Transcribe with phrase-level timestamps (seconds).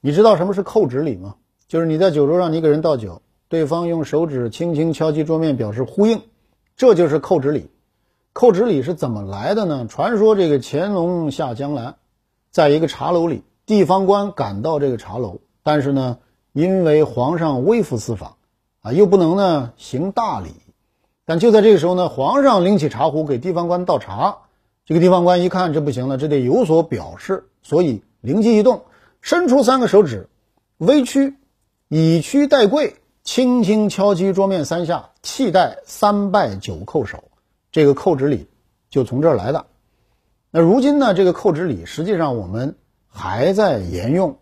[0.00, 1.36] 你知道什么是扣指礼吗？
[1.68, 6.20] 就是你在酒桌上，你给人倒酒，对方用手指轻轻敲击桌面表示呼应，
[6.76, 7.70] 这就是扣指礼。
[8.32, 9.86] 扣指礼是怎么来的呢？
[9.88, 11.96] 传说这个乾隆下江南，
[12.50, 16.18] 在一个茶楼里，地方官赶到这个茶楼，但是呢，
[16.52, 18.36] 因为皇上微服私访，
[18.82, 20.50] 啊，又不能呢行大礼。
[21.24, 24.36] 但就在这个时候呢，皇上拎起茶壶给地方官倒茶，
[24.84, 28.82] 这个地方官一看这不行了，这得有所表示，所以灵机一动，
[29.26, 30.28] 伸出三个手指，
[30.78, 31.34] 微屈，
[31.88, 37.24] 以屈代跪，轻轻敲击桌面三下，气代三拜九叩首，
[37.72, 38.46] 这个叩指礼
[38.88, 39.66] 就从这儿来的。
[40.52, 42.76] 那如今呢，这个叩指礼实际上我们
[43.08, 44.38] 还在沿用，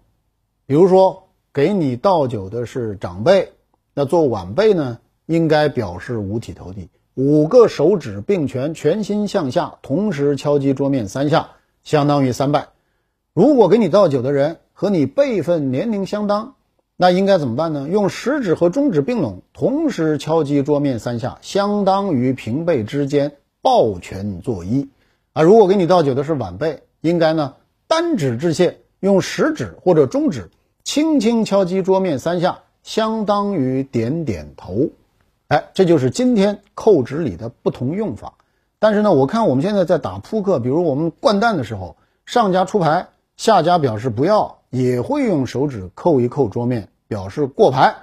[0.66, 3.52] 比如说给你倒酒的是长辈，
[3.94, 4.98] 那做晚辈呢？
[5.24, 11.52] 应该表示五体投地，五个手指并拳，全心向下，同时敲击桌面三下，
[11.84, 12.68] 相当于三拜。
[13.32, 16.56] 如果给你倒酒的人和你辈分年龄相当，
[16.96, 17.88] 那应该怎么办呢？
[17.88, 24.88] 用食指和中指并拢，同时敲击桌面三下，相当于平辈之间抱拳作揖。
[25.32, 27.54] 啊，如果给你倒酒的是晚辈，应该呢
[27.86, 30.50] 单指致谢，用食指或者中指
[30.82, 34.90] 轻轻敲击桌面三下，相当于点点头。
[35.46, 38.34] 哎，这就是今天扣指礼的不同用法。
[38.80, 47.94] 但是呢，我看我们现在在打扑克，比如我们掼蛋的时候，上家出牌，下家表示不要，也会用手指扣一扣桌面，表示过牌。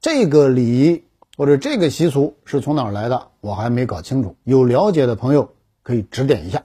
[0.00, 1.02] 这个礼仪
[1.36, 4.36] 或者这个习俗是从哪儿来的，我还没搞清楚。
[4.44, 5.48] 有了解的朋友
[5.82, 6.62] 可以指点一下。